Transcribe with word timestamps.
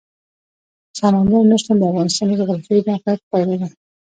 سمندر 0.99 1.43
نه 1.51 1.55
شتون 1.61 1.75
د 1.79 1.83
افغانستان 1.91 2.25
د 2.29 2.39
جغرافیایي 2.39 2.81
موقیعت 2.89 3.19
پایله 3.31 3.55
ده. 3.61 3.67